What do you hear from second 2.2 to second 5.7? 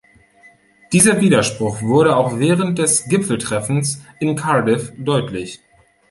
während des Gipfeltreffens in Cardiff deutlich.